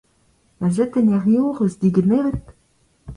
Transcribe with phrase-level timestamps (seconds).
[0.59, 2.45] Kazetenn hiziv 'c'h eus degemeret?